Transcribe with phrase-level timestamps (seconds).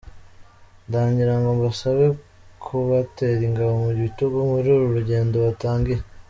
[0.87, 2.05] Ndagira ngo mbasabe
[2.63, 6.01] kubatera ingabo mu bitugu muri uru rugendo batangiye.